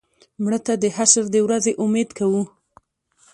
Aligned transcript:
مړه 0.43 0.59
ته 0.65 0.73
د 0.83 0.85
حشر 0.95 1.25
د 1.31 1.35
ورځې 1.45 1.73
امید 1.83 2.09
کوو 2.17 2.43